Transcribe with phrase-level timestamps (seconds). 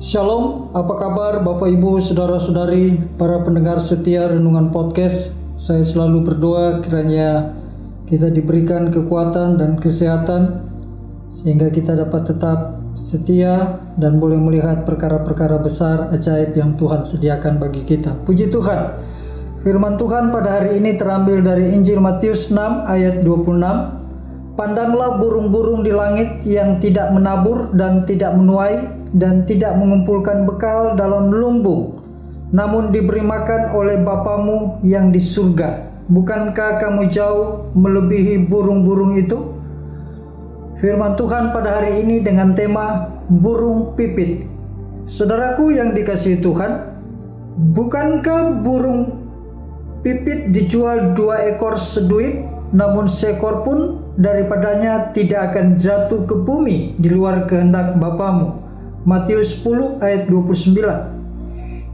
[0.00, 5.36] Shalom, apa kabar Bapak Ibu, Saudara-saudari, para pendengar setia Renungan Podcast.
[5.60, 7.52] Saya selalu berdoa kiranya
[8.08, 10.64] kita diberikan kekuatan dan kesehatan
[11.36, 17.84] sehingga kita dapat tetap setia dan boleh melihat perkara-perkara besar ajaib yang Tuhan sediakan bagi
[17.84, 18.24] kita.
[18.24, 19.04] Puji Tuhan.
[19.60, 24.56] Firman Tuhan pada hari ini terambil dari Injil Matius 6 ayat 26.
[24.56, 31.30] Pandanglah burung-burung di langit yang tidak menabur dan tidak menuai dan tidak mengumpulkan bekal dalam
[31.34, 31.98] lumbung,
[32.54, 35.90] namun diberi makan oleh Bapamu yang di surga.
[36.10, 39.54] Bukankah kamu jauh melebihi burung-burung itu?
[40.78, 44.48] Firman Tuhan pada hari ini dengan tema burung pipit.
[45.06, 46.72] Saudaraku yang dikasihi Tuhan,
[47.74, 49.22] bukankah burung
[50.02, 53.78] pipit dijual dua ekor seduit, namun seekor pun
[54.16, 58.59] daripadanya tidak akan jatuh ke bumi di luar kehendak Bapamu.
[59.08, 60.76] Matius 10 ayat 29.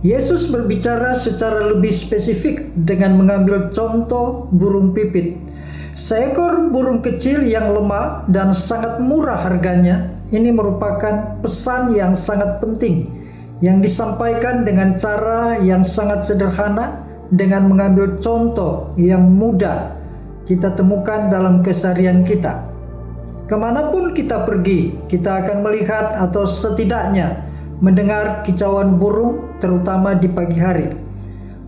[0.02, 5.38] Yesus berbicara secara lebih spesifik dengan mengambil contoh burung pipit.
[5.96, 13.08] Seekor burung kecil yang lemah dan sangat murah harganya, ini merupakan pesan yang sangat penting
[13.64, 19.96] yang disampaikan dengan cara yang sangat sederhana dengan mengambil contoh yang mudah
[20.44, 22.75] kita temukan dalam keseharian kita.
[23.46, 27.46] Ke mana pun kita pergi, kita akan melihat atau setidaknya
[27.78, 30.90] mendengar kicauan burung, terutama di pagi hari.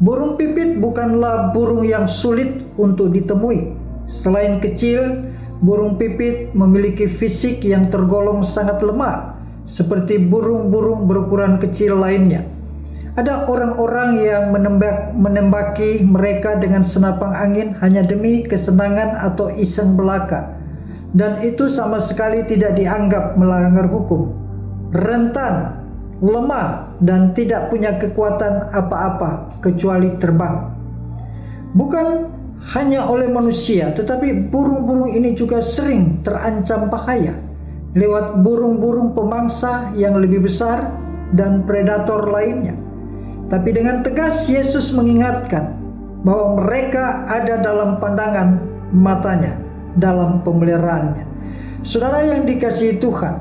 [0.02, 3.78] Burung pipit bukanlah burung yang sulit untuk ditemui.
[4.10, 5.30] Selain kecil,
[5.62, 12.42] burung pipit memiliki fisik yang tergolong sangat lemah, seperti burung-burung berukuran kecil lainnya.
[13.14, 20.57] Ada orang-orang yang menembak, menembaki mereka dengan senapang angin hanya demi kesenangan atau iseng belaka
[21.16, 24.28] dan itu sama sekali tidak dianggap melanggar hukum.
[24.92, 25.84] Rentan,
[26.20, 30.68] lemah, dan tidak punya kekuatan apa-apa kecuali terbang.
[31.72, 32.06] Bukan
[32.76, 37.36] hanya oleh manusia, tetapi burung-burung ini juga sering terancam bahaya
[37.96, 40.92] lewat burung-burung pemangsa yang lebih besar
[41.32, 42.76] dan predator lainnya.
[43.48, 45.72] Tapi dengan tegas Yesus mengingatkan
[46.20, 48.60] bahwa mereka ada dalam pandangan
[48.92, 49.67] matanya
[49.98, 51.26] dalam pemeliharaannya.
[51.82, 53.34] Saudara yang dikasihi Tuhan,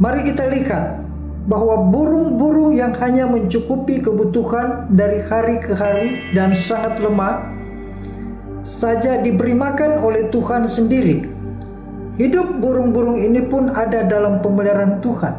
[0.00, 1.04] mari kita lihat
[1.46, 7.54] bahwa burung-burung yang hanya mencukupi kebutuhan dari hari ke hari dan sangat lemah
[8.66, 11.22] saja diberi makan oleh Tuhan sendiri.
[12.18, 15.34] Hidup burung-burung ini pun ada dalam pemeliharaan Tuhan.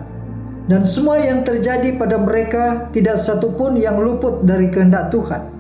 [0.68, 5.57] Dan semua yang terjadi pada mereka tidak satupun yang luput dari kehendak Tuhan.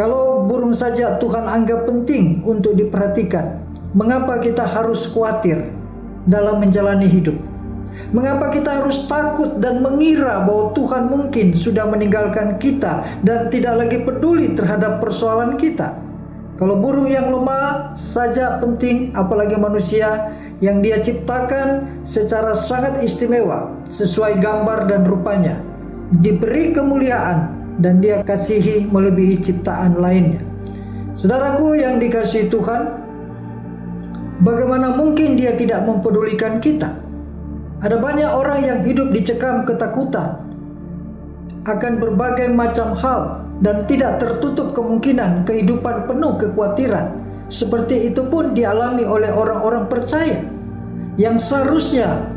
[0.00, 3.60] Kalau burung saja Tuhan anggap penting untuk diperhatikan,
[3.92, 5.60] mengapa kita harus khawatir
[6.24, 7.36] dalam menjalani hidup?
[8.08, 14.00] Mengapa kita harus takut dan mengira bahwa Tuhan mungkin sudah meninggalkan kita dan tidak lagi
[14.00, 16.00] peduli terhadap persoalan kita?
[16.56, 20.32] Kalau burung yang lemah saja penting, apalagi manusia
[20.64, 25.60] yang dia ciptakan secara sangat istimewa, sesuai gambar dan rupanya,
[26.24, 30.44] diberi kemuliaan dan dia kasihi melebihi ciptaan lainnya.
[31.16, 32.82] Saudaraku yang dikasihi Tuhan,
[34.44, 36.96] bagaimana mungkin dia tidak mempedulikan kita?
[37.80, 40.36] Ada banyak orang yang hidup dicekam ketakutan
[41.64, 47.16] akan berbagai macam hal dan tidak tertutup kemungkinan kehidupan penuh kekhawatiran.
[47.50, 50.44] Seperti itu pun dialami oleh orang-orang percaya
[51.18, 52.30] yang seharusnya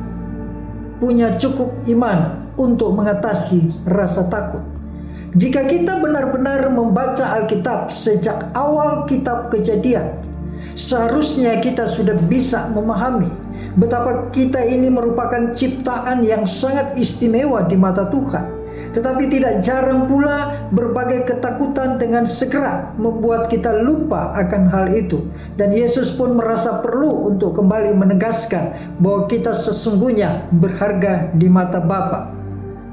[0.98, 4.82] punya cukup iman untuk mengatasi rasa takut.
[5.33, 10.21] Jika kita benar-benar membaca Alkitab sejak awal kitab Kejadian,
[10.77, 13.33] seharusnya kita sudah bisa memahami
[13.73, 18.61] betapa kita ini merupakan ciptaan yang sangat istimewa di mata Tuhan.
[18.94, 25.33] Tetapi tidak jarang pula berbagai ketakutan dengan segera membuat kita lupa akan hal itu.
[25.57, 32.43] Dan Yesus pun merasa perlu untuk kembali menegaskan bahwa kita sesungguhnya berharga di mata Bapa.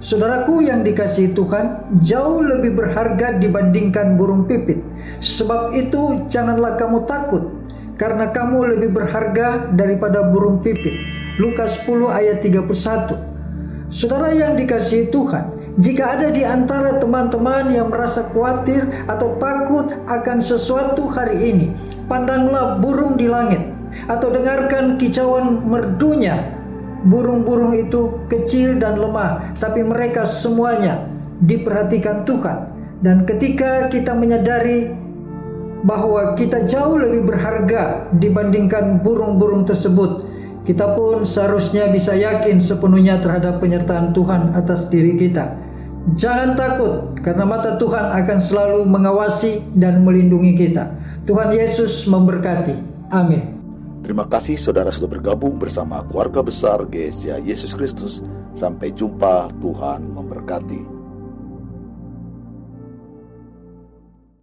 [0.00, 4.80] Saudaraku yang dikasihi Tuhan, jauh lebih berharga dibandingkan burung pipit.
[5.20, 7.52] Sebab itu janganlah kamu takut,
[8.00, 10.96] karena kamu lebih berharga daripada burung pipit.
[11.36, 13.92] Lukas 10 ayat 31.
[13.92, 20.40] Saudara yang dikasihi Tuhan, jika ada di antara teman-teman yang merasa khawatir atau takut akan
[20.40, 21.76] sesuatu hari ini,
[22.08, 23.68] pandanglah burung di langit
[24.08, 26.59] atau dengarkan kicauan merdunya
[27.06, 31.08] burung-burung itu kecil dan lemah, tapi mereka semuanya
[31.40, 32.58] diperhatikan Tuhan.
[33.00, 34.92] Dan ketika kita menyadari
[35.80, 40.28] bahwa kita jauh lebih berharga dibandingkan burung-burung tersebut,
[40.68, 45.56] kita pun seharusnya bisa yakin sepenuhnya terhadap penyertaan Tuhan atas diri kita.
[46.16, 50.96] Jangan takut, karena mata Tuhan akan selalu mengawasi dan melindungi kita.
[51.24, 52.76] Tuhan Yesus memberkati.
[53.12, 53.59] Amin.
[54.10, 58.18] Terima kasih saudara sudah bergabung bersama keluarga besar GSJ Yesus Kristus.
[58.58, 60.99] Sampai jumpa, Tuhan memberkati.